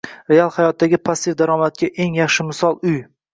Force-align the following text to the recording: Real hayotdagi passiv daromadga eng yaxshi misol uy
Real 0.31 0.47
hayotdagi 0.53 0.99
passiv 1.09 1.35
daromadga 1.43 1.91
eng 2.07 2.19
yaxshi 2.21 2.49
misol 2.49 2.81
uy 2.95 2.99